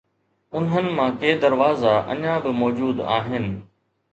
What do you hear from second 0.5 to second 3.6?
انهن مان ڪي دروازا اڃا به موجود آهن